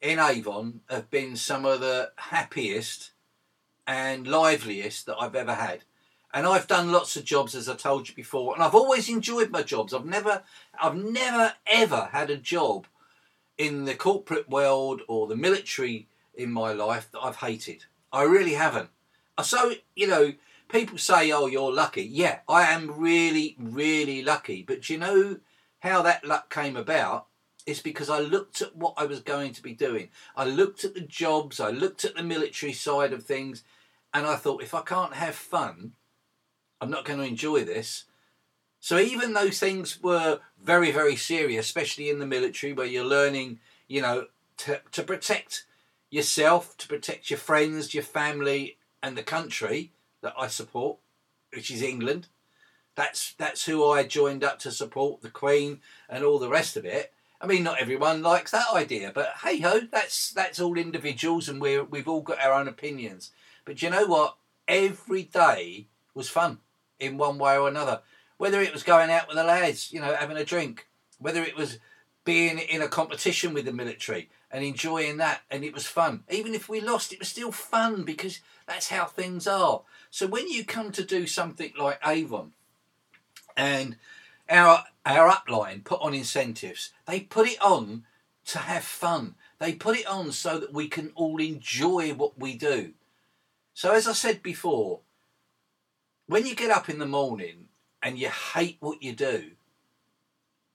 in 0.00 0.18
Avon 0.18 0.80
have 0.90 1.08
been 1.10 1.36
some 1.36 1.64
of 1.64 1.80
the 1.80 2.12
happiest 2.16 3.12
and 3.86 4.26
liveliest 4.26 5.06
that 5.06 5.16
I've 5.18 5.34
ever 5.34 5.54
had. 5.54 5.84
And 6.34 6.48
I've 6.48 6.66
done 6.66 6.90
lots 6.90 7.14
of 7.14 7.24
jobs, 7.24 7.54
as 7.54 7.68
I 7.68 7.76
told 7.76 8.08
you 8.08 8.14
before, 8.14 8.54
and 8.54 8.62
I've 8.62 8.74
always 8.74 9.08
enjoyed 9.08 9.52
my 9.52 9.62
jobs. 9.62 9.94
I've 9.94 10.04
never, 10.04 10.42
I've 10.82 10.96
never 10.96 11.54
ever 11.64 12.08
had 12.10 12.28
a 12.28 12.36
job 12.36 12.88
in 13.56 13.84
the 13.84 13.94
corporate 13.94 14.48
world 14.48 15.02
or 15.06 15.28
the 15.28 15.36
military 15.36 16.08
in 16.34 16.50
my 16.50 16.72
life 16.72 17.08
that 17.12 17.20
I've 17.20 17.36
hated. 17.36 17.84
I 18.12 18.24
really 18.24 18.54
haven't. 18.54 18.90
So 19.44 19.74
you 19.94 20.08
know, 20.08 20.32
people 20.68 20.98
say, 20.98 21.30
"Oh, 21.30 21.46
you're 21.46 21.72
lucky." 21.72 22.02
Yeah, 22.02 22.40
I 22.48 22.62
am 22.72 22.90
really, 22.98 23.54
really 23.56 24.20
lucky. 24.20 24.64
But 24.66 24.90
you 24.90 24.98
know 24.98 25.38
how 25.78 26.02
that 26.02 26.24
luck 26.24 26.52
came 26.52 26.76
about 26.76 27.26
is 27.64 27.80
because 27.80 28.10
I 28.10 28.18
looked 28.18 28.60
at 28.60 28.74
what 28.74 28.94
I 28.96 29.06
was 29.06 29.20
going 29.20 29.52
to 29.52 29.62
be 29.62 29.72
doing. 29.72 30.08
I 30.36 30.46
looked 30.46 30.84
at 30.84 30.94
the 30.94 31.00
jobs, 31.00 31.60
I 31.60 31.70
looked 31.70 32.04
at 32.04 32.16
the 32.16 32.24
military 32.24 32.72
side 32.72 33.12
of 33.12 33.22
things, 33.22 33.62
and 34.12 34.26
I 34.26 34.34
thought 34.34 34.64
if 34.64 34.74
I 34.74 34.82
can't 34.82 35.14
have 35.14 35.36
fun, 35.36 35.92
I'm 36.84 36.90
not 36.90 37.06
going 37.06 37.18
to 37.18 37.24
enjoy 37.24 37.64
this. 37.64 38.04
So 38.78 38.98
even 38.98 39.32
though 39.32 39.48
things 39.48 40.02
were 40.02 40.40
very, 40.62 40.90
very 40.90 41.16
serious, 41.16 41.64
especially 41.64 42.10
in 42.10 42.18
the 42.18 42.26
military 42.26 42.74
where 42.74 42.84
you're 42.84 43.06
learning, 43.06 43.60
you 43.88 44.02
know, 44.02 44.26
to, 44.58 44.82
to 44.92 45.02
protect 45.02 45.64
yourself, 46.10 46.76
to 46.76 46.86
protect 46.86 47.30
your 47.30 47.38
friends, 47.38 47.94
your 47.94 48.02
family, 48.02 48.76
and 49.02 49.16
the 49.16 49.22
country 49.22 49.92
that 50.20 50.34
I 50.38 50.48
support, 50.48 50.98
which 51.54 51.70
is 51.70 51.80
England, 51.80 52.26
that's 52.96 53.32
that's 53.38 53.64
who 53.64 53.90
I 53.90 54.02
joined 54.02 54.44
up 54.44 54.58
to 54.58 54.70
support 54.70 55.22
the 55.22 55.30
Queen 55.30 55.80
and 56.06 56.22
all 56.22 56.38
the 56.38 56.50
rest 56.50 56.76
of 56.76 56.84
it. 56.84 57.14
I 57.40 57.46
mean, 57.46 57.62
not 57.62 57.80
everyone 57.80 58.20
likes 58.22 58.50
that 58.50 58.74
idea, 58.74 59.10
but 59.14 59.36
hey 59.42 59.58
ho, 59.60 59.80
that's 59.90 60.32
that's 60.32 60.60
all 60.60 60.76
individuals, 60.76 61.48
and 61.48 61.62
we 61.62 61.80
we've 61.80 62.08
all 62.08 62.20
got 62.20 62.44
our 62.44 62.52
own 62.52 62.68
opinions. 62.68 63.30
But 63.64 63.80
you 63.80 63.88
know 63.88 64.04
what? 64.04 64.36
Every 64.68 65.22
day 65.22 65.86
was 66.14 66.28
fun 66.28 66.58
in 66.98 67.18
one 67.18 67.38
way 67.38 67.56
or 67.56 67.68
another. 67.68 68.00
Whether 68.36 68.60
it 68.60 68.72
was 68.72 68.82
going 68.82 69.10
out 69.10 69.28
with 69.28 69.36
the 69.36 69.44
lads, 69.44 69.92
you 69.92 70.00
know, 70.00 70.14
having 70.14 70.36
a 70.36 70.44
drink, 70.44 70.88
whether 71.18 71.42
it 71.42 71.56
was 71.56 71.78
being 72.24 72.58
in 72.58 72.82
a 72.82 72.88
competition 72.88 73.54
with 73.54 73.64
the 73.64 73.72
military 73.72 74.30
and 74.50 74.64
enjoying 74.64 75.18
that, 75.18 75.42
and 75.50 75.64
it 75.64 75.74
was 75.74 75.86
fun. 75.86 76.24
Even 76.30 76.54
if 76.54 76.68
we 76.68 76.80
lost, 76.80 77.12
it 77.12 77.18
was 77.18 77.28
still 77.28 77.52
fun 77.52 78.02
because 78.04 78.40
that's 78.66 78.88
how 78.88 79.04
things 79.04 79.46
are. 79.46 79.82
So 80.10 80.26
when 80.26 80.48
you 80.48 80.64
come 80.64 80.92
to 80.92 81.04
do 81.04 81.26
something 81.26 81.72
like 81.78 82.00
Avon, 82.04 82.52
and 83.56 83.96
our 84.48 84.84
our 85.06 85.30
upline 85.30 85.84
put 85.84 86.00
on 86.00 86.14
incentives. 86.14 86.90
They 87.06 87.20
put 87.20 87.48
it 87.48 87.60
on 87.60 88.04
to 88.46 88.58
have 88.58 88.84
fun. 88.84 89.34
They 89.58 89.74
put 89.74 89.98
it 89.98 90.06
on 90.06 90.32
so 90.32 90.58
that 90.58 90.72
we 90.72 90.88
can 90.88 91.12
all 91.14 91.40
enjoy 91.40 92.14
what 92.14 92.38
we 92.38 92.56
do. 92.56 92.92
So, 93.74 93.92
as 93.92 94.06
I 94.06 94.12
said 94.12 94.42
before, 94.42 95.00
when 96.26 96.46
you 96.46 96.54
get 96.54 96.70
up 96.70 96.88
in 96.88 96.98
the 96.98 97.06
morning 97.06 97.68
and 98.02 98.18
you 98.18 98.28
hate 98.28 98.76
what 98.80 99.02
you 99.02 99.12
do, 99.12 99.52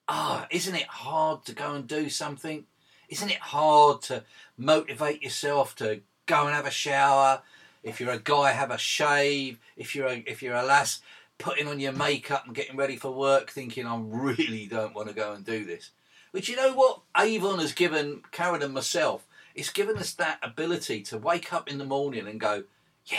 ah, 0.07 0.47
isn't 0.51 0.75
it 0.75 0.87
hard 0.87 1.45
to 1.45 1.53
go 1.53 1.73
and 1.73 1.87
do 1.87 2.09
something? 2.09 2.65
Isn't 3.09 3.31
it 3.31 3.39
hard 3.39 4.01
to 4.03 4.23
motivate 4.57 5.23
yourself 5.23 5.75
to 5.77 6.01
go 6.25 6.45
and 6.45 6.55
have 6.55 6.67
a 6.67 6.71
shower? 6.71 7.41
If 7.83 7.99
you're 7.99 8.11
a 8.11 8.19
guy, 8.19 8.51
have 8.51 8.71
a 8.71 8.77
shave. 8.77 9.59
If 9.75 9.95
you're 9.95 10.07
a, 10.07 10.23
if 10.27 10.43
you're 10.43 10.55
a 10.55 10.63
lass, 10.63 11.01
putting 11.37 11.67
on 11.67 11.79
your 11.79 11.93
makeup 11.93 12.45
and 12.45 12.55
getting 12.55 12.75
ready 12.75 12.97
for 12.97 13.11
work, 13.11 13.49
thinking 13.49 13.87
I 13.87 13.97
really 13.99 14.67
don't 14.67 14.93
want 14.93 15.07
to 15.07 15.15
go 15.15 15.33
and 15.33 15.45
do 15.45 15.65
this. 15.65 15.91
But 16.31 16.47
you 16.47 16.55
know 16.55 16.73
what? 16.73 17.01
Avon 17.17 17.59
has 17.59 17.73
given 17.73 18.21
Karen 18.31 18.61
and 18.61 18.73
myself. 18.73 19.25
It's 19.55 19.71
given 19.71 19.97
us 19.97 20.13
that 20.13 20.39
ability 20.43 21.01
to 21.03 21.17
wake 21.17 21.51
up 21.51 21.67
in 21.67 21.79
the 21.79 21.85
morning 21.85 22.27
and 22.27 22.39
go, 22.39 22.65
yeah, 23.05 23.17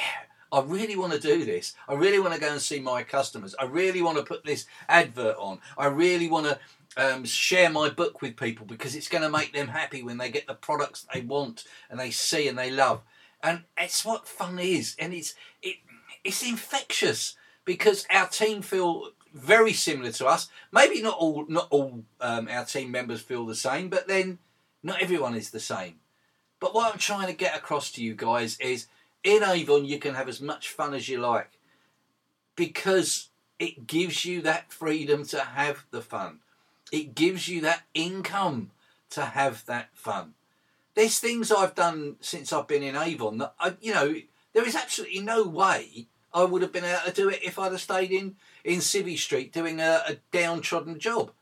I 0.52 0.60
really 0.62 0.96
want 0.96 1.12
to 1.12 1.20
do 1.20 1.44
this. 1.44 1.74
I 1.88 1.94
really 1.94 2.18
want 2.18 2.34
to 2.34 2.40
go 2.40 2.50
and 2.50 2.60
see 2.60 2.80
my 2.80 3.02
customers. 3.02 3.54
I 3.58 3.64
really 3.64 4.02
want 4.02 4.18
to 4.18 4.24
put 4.24 4.44
this 4.44 4.66
advert 4.88 5.36
on. 5.38 5.60
I 5.78 5.86
really 5.86 6.28
want 6.28 6.46
to 6.46 6.58
um, 6.96 7.24
share 7.24 7.70
my 7.70 7.88
book 7.88 8.20
with 8.20 8.36
people 8.36 8.66
because 8.66 8.96
it's 8.96 9.08
going 9.08 9.22
to 9.22 9.30
make 9.30 9.52
them 9.52 9.68
happy 9.68 10.02
when 10.02 10.18
they 10.18 10.30
get 10.30 10.46
the 10.46 10.54
products 10.54 11.06
they 11.12 11.20
want 11.20 11.64
and 11.88 12.00
they 12.00 12.10
see 12.10 12.48
and 12.48 12.58
they 12.58 12.70
love. 12.70 13.02
And 13.42 13.64
it's 13.78 14.04
what 14.04 14.28
fun 14.28 14.58
is, 14.58 14.96
and 14.98 15.14
it's 15.14 15.34
it 15.62 15.76
it's 16.24 16.42
infectious 16.42 17.36
because 17.64 18.06
our 18.10 18.28
team 18.28 18.60
feel 18.60 19.12
very 19.32 19.72
similar 19.72 20.12
to 20.12 20.26
us. 20.26 20.48
Maybe 20.72 21.00
not 21.00 21.16
all 21.18 21.46
not 21.48 21.68
all 21.70 22.04
um, 22.20 22.48
our 22.48 22.66
team 22.66 22.90
members 22.90 23.22
feel 23.22 23.46
the 23.46 23.54
same, 23.54 23.88
but 23.88 24.08
then 24.08 24.38
not 24.82 25.00
everyone 25.00 25.34
is 25.34 25.50
the 25.50 25.60
same. 25.60 26.00
But 26.58 26.74
what 26.74 26.92
I'm 26.92 26.98
trying 26.98 27.28
to 27.28 27.32
get 27.32 27.56
across 27.56 27.90
to 27.92 28.04
you 28.04 28.14
guys 28.14 28.58
is 28.60 28.86
in 29.22 29.42
Avon 29.42 29.84
you 29.84 29.98
can 29.98 30.14
have 30.14 30.28
as 30.28 30.40
much 30.40 30.68
fun 30.68 30.94
as 30.94 31.08
you 31.08 31.18
like 31.18 31.58
because 32.56 33.28
it 33.58 33.86
gives 33.86 34.24
you 34.24 34.42
that 34.42 34.72
freedom 34.72 35.24
to 35.26 35.40
have 35.40 35.84
the 35.90 36.00
fun. 36.00 36.40
It 36.92 37.14
gives 37.14 37.48
you 37.48 37.60
that 37.62 37.82
income 37.94 38.70
to 39.10 39.22
have 39.22 39.64
that 39.66 39.90
fun. 39.92 40.34
There's 40.94 41.20
things 41.20 41.52
I've 41.52 41.74
done 41.74 42.16
since 42.20 42.52
I've 42.52 42.66
been 42.66 42.82
in 42.82 42.96
Avon 42.96 43.38
that 43.38 43.54
I, 43.60 43.74
you 43.80 43.94
know, 43.94 44.14
there 44.52 44.66
is 44.66 44.74
absolutely 44.74 45.20
no 45.20 45.44
way 45.44 46.08
I 46.32 46.44
would 46.44 46.62
have 46.62 46.72
been 46.72 46.84
able 46.84 47.00
to 47.06 47.12
do 47.12 47.28
it 47.28 47.42
if 47.42 47.58
I'd 47.58 47.72
have 47.72 47.80
stayed 47.80 48.10
in 48.10 48.36
in 48.64 48.78
Civvy 48.78 49.18
Street 49.18 49.52
doing 49.52 49.80
a, 49.80 50.02
a 50.08 50.16
downtrodden 50.32 50.98
job, 50.98 51.32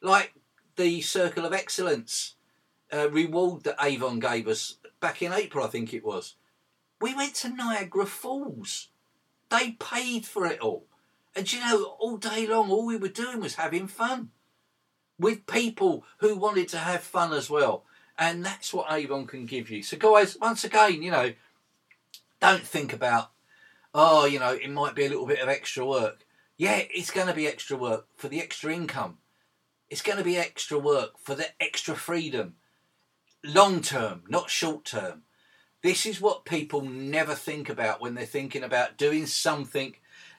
like 0.00 0.34
the 0.76 1.00
Circle 1.00 1.44
of 1.44 1.52
Excellence 1.52 2.34
uh, 2.92 3.10
reward 3.10 3.64
that 3.64 3.82
Avon 3.82 4.18
gave 4.18 4.48
us 4.48 4.76
back 5.00 5.22
in 5.22 5.32
April, 5.32 5.64
I 5.64 5.68
think 5.68 5.92
it 5.92 6.04
was. 6.04 6.34
We 7.00 7.14
went 7.14 7.34
to 7.36 7.48
Niagara 7.48 8.06
Falls. 8.06 8.88
They 9.48 9.72
paid 9.72 10.26
for 10.26 10.46
it 10.46 10.60
all. 10.60 10.84
And 11.34 11.50
you 11.50 11.60
know, 11.60 11.96
all 11.98 12.16
day 12.16 12.46
long, 12.46 12.70
all 12.70 12.86
we 12.86 12.96
were 12.96 13.08
doing 13.08 13.40
was 13.40 13.54
having 13.54 13.86
fun 13.86 14.30
with 15.18 15.46
people 15.46 16.04
who 16.18 16.36
wanted 16.36 16.68
to 16.68 16.78
have 16.78 17.02
fun 17.02 17.32
as 17.32 17.48
well. 17.48 17.84
And 18.18 18.44
that's 18.44 18.74
what 18.74 18.92
Avon 18.92 19.26
can 19.26 19.46
give 19.46 19.70
you. 19.70 19.82
So, 19.82 19.96
guys, 19.96 20.36
once 20.40 20.64
again, 20.64 21.02
you 21.02 21.10
know, 21.10 21.32
don't 22.40 22.62
think 22.62 22.92
about, 22.92 23.30
oh, 23.94 24.26
you 24.26 24.38
know, 24.38 24.52
it 24.52 24.70
might 24.70 24.94
be 24.94 25.04
a 25.04 25.08
little 25.08 25.26
bit 25.26 25.40
of 25.40 25.48
extra 25.48 25.86
work. 25.86 26.26
Yeah, 26.56 26.82
it's 26.90 27.10
going 27.10 27.28
to 27.28 27.34
be 27.34 27.46
extra 27.46 27.76
work 27.76 28.06
for 28.16 28.28
the 28.28 28.40
extra 28.40 28.74
income. 28.74 29.18
It's 29.88 30.02
going 30.02 30.18
to 30.18 30.24
be 30.24 30.36
extra 30.36 30.78
work 30.78 31.18
for 31.18 31.34
the 31.34 31.46
extra 31.62 31.96
freedom. 31.96 32.54
Long 33.42 33.80
term, 33.80 34.22
not 34.28 34.50
short 34.50 34.84
term. 34.84 35.22
This 35.82 36.04
is 36.04 36.20
what 36.20 36.44
people 36.44 36.82
never 36.82 37.34
think 37.34 37.70
about 37.70 38.00
when 38.00 38.14
they're 38.14 38.26
thinking 38.26 38.62
about 38.62 38.98
doing 38.98 39.26
something. 39.26 39.94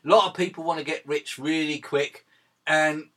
A 0.05 0.07
lot 0.07 0.27
of 0.27 0.36
people 0.36 0.63
want 0.63 0.79
to 0.79 0.86
get 0.86 1.07
rich 1.07 1.39
really 1.39 1.79
quick, 1.79 2.25
and 2.67 3.10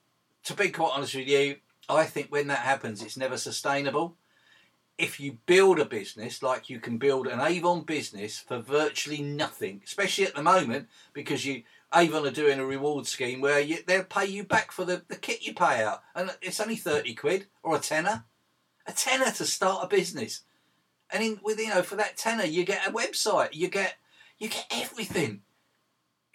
to 0.44 0.54
be 0.54 0.70
quite 0.70 0.92
honest 0.94 1.14
with 1.14 1.28
you, 1.28 1.56
I 1.88 2.04
think 2.04 2.28
when 2.30 2.46
that 2.48 2.60
happens, 2.60 3.02
it's 3.02 3.16
never 3.16 3.36
sustainable. 3.36 4.16
If 4.96 5.20
you 5.20 5.38
build 5.44 5.78
a 5.78 5.84
business 5.84 6.42
like 6.42 6.70
you 6.70 6.78
can 6.80 6.98
build 6.98 7.26
an 7.26 7.40
Avon 7.40 7.82
business 7.82 8.38
for 8.38 8.58
virtually 8.58 9.20
nothing, 9.20 9.82
especially 9.84 10.24
at 10.24 10.34
the 10.34 10.42
moment, 10.42 10.88
because 11.12 11.44
you 11.44 11.64
Avon 11.94 12.26
are 12.26 12.30
doing 12.30 12.58
a 12.58 12.64
reward 12.64 13.06
scheme 13.06 13.40
where 13.40 13.60
you, 13.60 13.78
they'll 13.86 14.04
pay 14.04 14.26
you 14.26 14.44
back 14.44 14.72
for 14.72 14.84
the, 14.84 15.02
the 15.08 15.16
kit 15.16 15.46
you 15.46 15.52
pay 15.52 15.82
out, 15.82 16.02
and 16.14 16.30
it's 16.40 16.60
only 16.60 16.76
thirty 16.76 17.14
quid 17.14 17.46
or 17.62 17.76
a 17.76 17.80
tenner, 17.80 18.24
a 18.86 18.92
tenner 18.92 19.30
to 19.32 19.44
start 19.44 19.84
a 19.84 19.88
business, 19.88 20.42
and 21.12 21.22
in 21.22 21.40
with 21.42 21.58
you 21.58 21.68
know 21.68 21.82
for 21.82 21.96
that 21.96 22.16
tenner 22.16 22.44
you 22.44 22.64
get 22.64 22.86
a 22.86 22.92
website, 22.92 23.50
you 23.52 23.68
get 23.68 23.96
you 24.38 24.48
get 24.48 24.66
everything, 24.70 25.42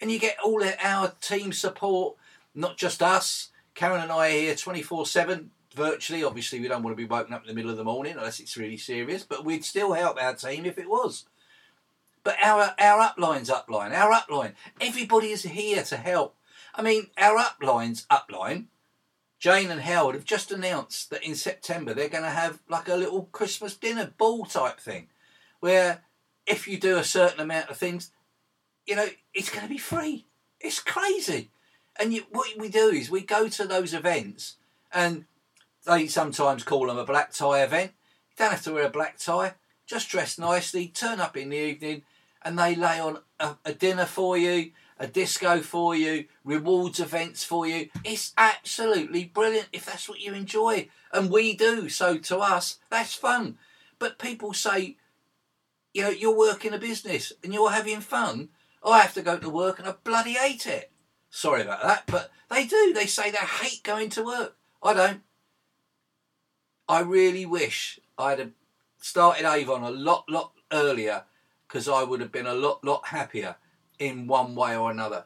and 0.00 0.10
you 0.10 0.18
get 0.18 0.36
all 0.44 0.62
our 0.82 1.12
team 1.20 1.52
support, 1.52 2.16
not 2.54 2.76
just 2.76 3.02
us. 3.02 3.48
Karen 3.74 4.00
and 4.00 4.12
I 4.12 4.28
are 4.28 4.32
here 4.32 4.54
24 4.54 5.06
7 5.06 5.50
virtually. 5.74 6.24
Obviously, 6.24 6.60
we 6.60 6.68
don't 6.68 6.82
want 6.82 6.96
to 6.96 7.02
be 7.02 7.08
woken 7.08 7.32
up 7.32 7.42
in 7.42 7.48
the 7.48 7.54
middle 7.54 7.70
of 7.70 7.76
the 7.76 7.84
morning 7.84 8.14
unless 8.16 8.40
it's 8.40 8.56
really 8.56 8.76
serious, 8.76 9.22
but 9.22 9.44
we'd 9.44 9.64
still 9.64 9.92
help 9.92 10.20
our 10.20 10.34
team 10.34 10.66
if 10.66 10.78
it 10.78 10.88
was. 10.88 11.24
But 12.22 12.36
our, 12.42 12.74
our 12.78 13.00
upline's 13.00 13.48
upline, 13.48 13.92
our 13.92 14.12
upline, 14.12 14.52
everybody 14.80 15.28
is 15.28 15.44
here 15.44 15.82
to 15.84 15.96
help. 15.96 16.36
I 16.74 16.82
mean, 16.82 17.08
our 17.16 17.38
upline's 17.38 18.06
upline, 18.10 18.66
Jane 19.40 19.70
and 19.70 19.80
Howard, 19.80 20.14
have 20.14 20.26
just 20.26 20.52
announced 20.52 21.08
that 21.10 21.24
in 21.24 21.34
September 21.34 21.94
they're 21.94 22.10
going 22.10 22.24
to 22.24 22.30
have 22.30 22.60
like 22.68 22.88
a 22.88 22.94
little 22.94 23.24
Christmas 23.32 23.74
dinner 23.74 24.12
ball 24.18 24.44
type 24.44 24.78
thing 24.78 25.08
where 25.60 26.02
if 26.46 26.68
you 26.68 26.78
do 26.78 26.98
a 26.98 27.04
certain 27.04 27.40
amount 27.40 27.70
of 27.70 27.76
things, 27.78 28.10
you 28.86 28.94
know, 28.94 29.08
it's 29.32 29.50
going 29.50 29.62
to 29.62 29.68
be 29.68 29.78
free. 29.78 30.26
It's 30.60 30.78
crazy. 30.78 31.50
And 31.98 32.12
you, 32.12 32.24
what 32.30 32.48
we 32.58 32.68
do 32.68 32.88
is 32.88 33.10
we 33.10 33.22
go 33.22 33.48
to 33.48 33.66
those 33.66 33.94
events, 33.94 34.56
and 34.92 35.24
they 35.86 36.06
sometimes 36.06 36.64
call 36.64 36.86
them 36.86 36.98
a 36.98 37.04
black 37.04 37.32
tie 37.32 37.62
event. 37.62 37.92
You 38.30 38.44
don't 38.44 38.52
have 38.52 38.62
to 38.64 38.72
wear 38.72 38.86
a 38.86 38.90
black 38.90 39.18
tie. 39.18 39.54
Just 39.86 40.08
dress 40.08 40.38
nicely, 40.38 40.86
turn 40.88 41.20
up 41.20 41.36
in 41.36 41.50
the 41.50 41.56
evening, 41.56 42.02
and 42.42 42.58
they 42.58 42.74
lay 42.74 43.00
on 43.00 43.18
a, 43.38 43.56
a 43.64 43.72
dinner 43.72 44.06
for 44.06 44.36
you, 44.36 44.72
a 45.00 45.06
disco 45.06 45.62
for 45.62 45.96
you, 45.96 46.26
rewards 46.44 47.00
events 47.00 47.42
for 47.42 47.66
you. 47.66 47.88
It's 48.04 48.34
absolutely 48.36 49.24
brilliant 49.24 49.68
if 49.72 49.86
that's 49.86 50.08
what 50.08 50.20
you 50.20 50.34
enjoy, 50.34 50.88
and 51.10 51.30
we 51.30 51.56
do. 51.56 51.88
So 51.88 52.18
to 52.18 52.38
us, 52.38 52.78
that's 52.90 53.14
fun. 53.14 53.56
But 53.98 54.18
people 54.18 54.52
say, 54.52 54.96
you 55.94 56.02
know, 56.02 56.10
you're 56.10 56.36
working 56.36 56.74
a 56.74 56.78
business 56.78 57.32
and 57.42 57.52
you're 57.52 57.70
having 57.70 58.00
fun. 58.00 58.50
I 58.84 59.00
have 59.00 59.14
to 59.14 59.22
go 59.22 59.38
to 59.38 59.48
work 59.48 59.78
and 59.78 59.88
I 59.88 59.94
bloody 60.04 60.34
hate 60.34 60.66
it. 60.66 60.92
Sorry 61.30 61.62
about 61.62 61.82
that, 61.82 62.04
but 62.06 62.30
they 62.50 62.66
do. 62.66 62.92
They 62.94 63.06
say 63.06 63.30
they 63.30 63.38
hate 63.38 63.82
going 63.82 64.10
to 64.10 64.24
work. 64.24 64.56
I 64.82 64.92
don't. 64.92 65.22
I 66.88 67.00
really 67.00 67.46
wish 67.46 68.00
I'd 68.18 68.38
have 68.38 68.52
started 68.98 69.50
Avon 69.50 69.82
a 69.82 69.90
lot, 69.90 70.24
lot 70.28 70.52
earlier 70.72 71.24
because 71.66 71.88
I 71.88 72.02
would 72.02 72.20
have 72.20 72.32
been 72.32 72.46
a 72.46 72.54
lot, 72.54 72.84
lot 72.84 73.08
happier 73.08 73.56
in 74.00 74.26
one 74.26 74.56
way 74.56 74.76
or 74.76 74.90
another. 74.90 75.24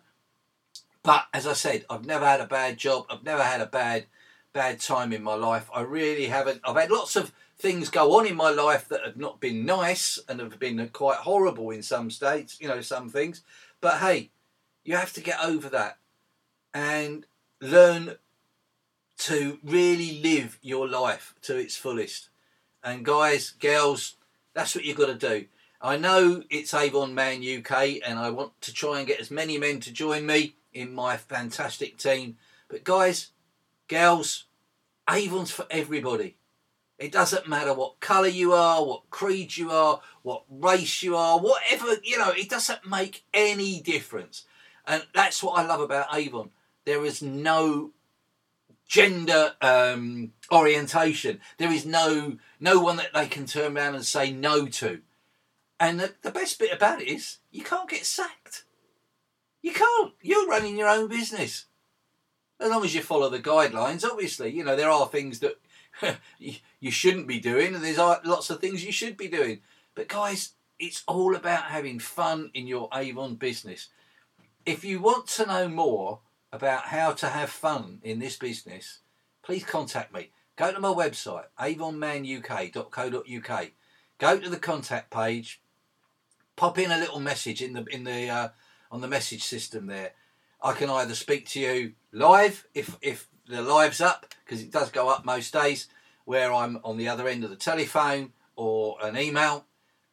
But 1.03 1.27
as 1.33 1.47
I 1.47 1.55
said, 1.55 1.87
I've 1.89 2.05
never 2.05 2.27
had 2.27 2.41
a 2.41 2.47
bad 2.47 2.77
job. 2.77 3.07
I've 3.09 3.25
never 3.25 3.43
had 3.43 3.61
a 3.61 3.67
bad, 3.67 4.07
bad 4.53 4.81
time 4.81 5.13
in 5.13 5.23
my 5.23 5.35
life. 5.35 5.71
I 5.73 5.83
really 5.83 6.27
haven't. 6.27 6.61
I've 6.65 6.77
had 6.77 6.91
lots 6.91 7.17
of 7.17 7.33
things 7.57 7.89
go 7.89 8.19
on 8.19 8.27
in 8.27 8.37
my 8.37 8.51
life 8.51 8.89
that 8.89 9.05
have 9.05 9.17
not 9.17 9.41
been 9.41 9.65
nice 9.65 10.19
and 10.29 10.41
have 10.41 10.59
been 10.59 10.87
quite 10.89 11.19
horrible 11.19 11.71
in 11.71 11.83
some 11.83 12.11
states. 12.11 12.59
You 12.61 12.69
know, 12.69 12.81
some 12.81 13.09
things. 13.09 13.43
But 13.81 13.99
hey, 13.99 14.31
you 14.83 14.97
have 14.97 15.13
to 15.15 15.21
get 15.21 15.43
over 15.43 15.69
that 15.69 15.99
and 16.73 17.27
learn 17.61 18.17
to 19.17 19.59
really 19.63 20.21
live 20.23 20.59
your 20.61 20.89
life 20.89 21.35
to 21.43 21.57
its 21.57 21.77
fullest. 21.77 22.31
And 22.83 23.05
guys, 23.05 23.51
girls, 23.51 24.17
that's 24.55 24.75
what 24.75 24.85
you've 24.85 24.97
got 24.97 25.07
to 25.07 25.15
do. 25.15 25.47
I 25.85 25.99
know 25.99 26.43
it's 26.49 26.73
Avon 26.73 27.15
Man 27.15 27.43
UK, 27.43 27.99
and 28.07 28.19
I 28.19 28.31
want 28.31 28.59
to 28.63 28.73
try 28.73 28.99
and 28.99 29.07
get 29.07 29.21
as 29.21 29.31
many 29.31 29.59
men 29.59 29.81
to 29.81 29.93
join 29.93 30.25
me 30.25 30.57
in 30.73 30.95
my 30.95 31.19
fantastic 31.19 31.99
team. 31.99 32.39
But 32.69 32.85
guys, 32.85 33.33
girls, 33.87 34.47
Avon's 35.11 35.51
for 35.51 35.67
everybody. 35.71 36.39
It 36.99 37.13
doesn't 37.13 37.47
matter 37.47 37.75
what 37.75 38.01
colour 38.01 38.29
you 38.29 38.55
are, 38.55 38.83
what 38.83 39.11
creed 39.11 39.59
you 39.59 39.71
are, 39.73 40.01
what 40.23 40.45
race 40.49 41.03
you 41.03 41.19
are, 41.19 41.39
whatever, 41.39 41.97
you 42.03 42.17
know, 42.17 42.31
it 42.31 42.49
doesn't 42.49 42.89
make 42.89 43.23
any 43.35 43.83
difference. 43.83 44.47
And 44.87 45.05
that's 45.15 45.43
what 45.43 45.59
I 45.59 45.67
love 45.67 45.83
about 45.83 46.15
Avon. 46.15 46.49
There 46.87 47.05
is 47.05 47.21
no 47.21 47.91
gender 48.89 49.53
um, 49.61 50.33
orientation. 50.51 51.43
There 51.59 51.73
is 51.73 51.85
no 51.85 52.39
no 52.59 52.81
one 52.81 52.97
that 52.97 53.13
they 53.13 53.27
can 53.27 53.45
turn 53.45 53.77
around 53.77 53.97
and 53.97 54.07
say 54.07 54.33
no 54.33 54.65
to. 54.65 55.03
And 55.81 56.01
the, 56.01 56.15
the 56.23 56.31
best 56.31 56.59
bit 56.59 56.73
about 56.73 57.03
it 57.03 57.09
is 57.09 57.39
you 57.51 57.63
can't 57.63 57.89
get 57.89 58.07
sacked. 58.07 58.65
You 59.63 59.73
can't. 59.73 60.13
You're 60.23 60.47
running 60.47 60.77
your 60.77 60.89
own 60.89 61.09
business. 61.09 61.67
As 62.61 62.71
long 62.71 62.85
as 62.85 62.95
you 62.95 63.03
follow 63.03 63.29
the 63.29 63.41
guidelines, 63.41 64.05
obviously, 64.05 64.51
you 64.51 64.65
know, 64.65 64.77
there 64.77 64.91
are 64.91 65.09
things 65.09 65.41
that 65.41 65.59
you 66.39 66.91
shouldn't 66.91 67.27
be 67.27 67.41
doing, 67.41 67.75
and 67.75 67.83
there's 67.83 67.99
uh, 67.99 68.21
lots 68.25 68.51
of 68.51 68.61
things 68.61 68.85
you 68.85 68.93
should 68.93 69.17
be 69.17 69.29
doing. 69.29 69.61
But 69.95 70.09
guys, 70.09 70.53
it's 70.79 71.03
all 71.07 71.35
about 71.35 71.65
having 71.65 71.99
fun 71.99 72.51
in 72.55 72.67
your 72.67 72.91
Avon 72.93 73.37
business. 73.37 73.89
If 74.67 74.85
you 74.85 75.01
want 75.01 75.29
to 75.29 75.47
know 75.47 75.69
more 75.69 76.21
about 76.53 76.87
how 76.87 77.13
to 77.13 77.29
have 77.29 77.51
fun 77.51 78.01
in 78.03 78.19
this 78.19 78.37
business, 78.37 78.99
please 79.43 79.65
contact 79.65 80.13
me. 80.15 80.31
Go 80.57 80.73
to 80.73 80.81
my 80.81 80.89
website, 80.89 81.47
avonmanuk.co.uk. 81.59 83.71
Go 84.19 84.39
to 84.39 84.49
the 84.49 84.59
contact 84.59 85.11
page, 85.11 85.61
pop 86.57 86.79
in 86.79 86.91
a 86.91 86.99
little 86.99 87.21
message 87.21 87.63
in 87.63 87.73
the 87.73 87.85
in 87.85 88.05
the 88.05 88.29
uh, 88.29 88.49
on 88.91 89.01
the 89.01 89.09
message 89.09 89.45
system 89.45 89.87
there. 89.87 90.13
I 90.63 90.73
can 90.73 90.89
either 90.89 91.15
speak 91.15 91.47
to 91.49 91.61
you 91.61 91.93
live 92.13 92.67
if 92.75 92.97
if 93.03 93.29
the 93.47 93.63
live's 93.63 94.01
up 94.01 94.27
because 94.45 94.63
it 94.63 94.71
does 94.71 94.91
go 94.91 95.09
up 95.09 95.25
most 95.25 95.53
days 95.53 95.89
where 96.25 96.53
I'm 96.53 96.81
on 96.85 96.97
the 96.97 97.09
other 97.09 97.29
end 97.29 97.45
of 97.45 97.51
the 97.51 97.57
telephone 97.57 98.33
or 98.57 98.97
an 99.03 99.17
email 99.17 99.67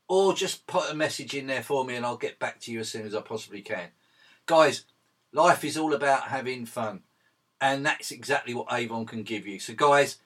or 0.08 0.34
just 0.34 0.68
put 0.68 0.92
a 0.92 0.94
message 0.94 1.34
in 1.34 1.48
there 1.48 1.64
for 1.64 1.86
me 1.86 1.96
and 1.96 2.06
I'll 2.06 2.18
get 2.18 2.40
back 2.40 2.60
to 2.62 2.72
you 2.72 2.82
as 2.82 2.90
soon 2.90 3.06
as 3.06 3.16
I 3.16 3.22
possibly 3.22 3.62
can. 3.62 3.90
Guys, 4.46 4.84
life 5.32 5.64
is 5.64 5.78
all 5.78 5.94
about 5.94 6.24
having 6.24 6.66
fun 6.66 7.04
and 7.62 7.86
that's 7.86 8.12
exactly 8.12 8.54
what 8.54 8.74
Avon 8.74 9.06
can 9.06 9.24
give 9.24 9.48
you. 9.48 9.60
So 9.60 9.74
guys, 9.74 10.18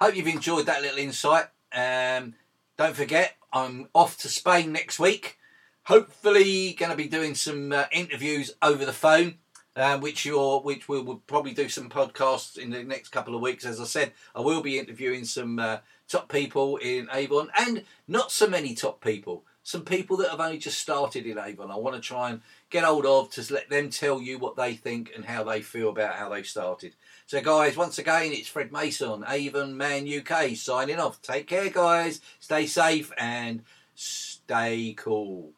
hope 0.00 0.16
you've 0.16 0.26
enjoyed 0.26 0.66
that 0.66 0.82
little 0.82 0.98
insight. 0.98 1.44
Um, 1.72 2.34
don't 2.76 2.96
forget, 2.96 3.36
I'm 3.52 3.88
off 3.94 4.18
to 4.18 4.28
Spain 4.28 4.72
next 4.72 4.98
week. 4.98 5.38
Hopefully, 5.84 6.74
going 6.78 6.90
to 6.90 6.96
be 6.96 7.08
doing 7.08 7.34
some 7.34 7.72
uh, 7.72 7.84
interviews 7.90 8.50
over 8.60 8.84
the 8.84 8.92
phone, 8.92 9.36
uh, 9.76 9.98
which 9.98 10.26
you're, 10.26 10.60
which 10.60 10.88
we'll, 10.88 11.04
we'll, 11.04 11.22
probably 11.26 11.54
do 11.54 11.68
some 11.68 11.88
podcasts 11.88 12.58
in 12.58 12.70
the 12.70 12.82
next 12.82 13.10
couple 13.10 13.34
of 13.34 13.40
weeks. 13.40 13.64
As 13.64 13.80
I 13.80 13.84
said, 13.84 14.12
I 14.34 14.40
will 14.40 14.62
be 14.62 14.78
interviewing 14.78 15.24
some 15.24 15.58
uh, 15.58 15.78
top 16.08 16.28
people 16.28 16.76
in 16.76 17.08
Avon, 17.12 17.48
and 17.58 17.84
not 18.06 18.30
so 18.30 18.46
many 18.46 18.74
top 18.74 19.00
people. 19.00 19.44
Some 19.66 19.82
people 19.82 20.16
that 20.18 20.30
have 20.30 20.38
only 20.38 20.58
just 20.58 20.78
started 20.78 21.26
in 21.26 21.40
Avon. 21.40 21.72
I 21.72 21.76
want 21.76 21.96
to 21.96 22.00
try 22.00 22.30
and 22.30 22.40
get 22.70 22.84
hold 22.84 23.04
of 23.04 23.32
to 23.32 23.52
let 23.52 23.68
them 23.68 23.90
tell 23.90 24.20
you 24.20 24.38
what 24.38 24.54
they 24.54 24.74
think 24.74 25.10
and 25.12 25.24
how 25.24 25.42
they 25.42 25.60
feel 25.60 25.88
about 25.88 26.14
how 26.14 26.28
they 26.28 26.44
started. 26.44 26.94
So, 27.26 27.40
guys, 27.40 27.76
once 27.76 27.98
again, 27.98 28.30
it's 28.30 28.46
Fred 28.46 28.70
Mason, 28.70 29.24
Avon 29.26 29.76
Man 29.76 30.06
UK, 30.08 30.54
signing 30.54 31.00
off. 31.00 31.20
Take 31.20 31.48
care, 31.48 31.68
guys. 31.68 32.20
Stay 32.38 32.68
safe 32.68 33.10
and 33.18 33.64
stay 33.96 34.94
cool. 34.96 35.50